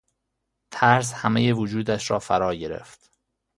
[0.71, 3.11] ترس همهی وجودش را فرا گرفت.